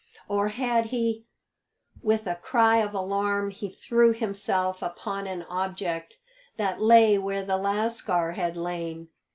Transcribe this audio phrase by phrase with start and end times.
[0.27, 1.27] Or had he
[2.01, 6.17] With a cry of alarm he threw himself upon an object
[6.57, 9.09] that lay where the lascar had lain.